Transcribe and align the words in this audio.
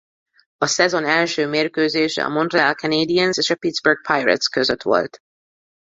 A 0.57 0.65
szezon 0.65 1.05
első 1.05 1.47
mérkőzése 1.47 2.23
a 2.23 2.29
Montréal 2.29 2.73
Canadiens 2.73 3.37
és 3.37 3.49
a 3.49 3.55
Pittsburgh 3.55 4.13
Pirates 4.13 4.47
között 4.47 4.81
volt. 4.81 5.17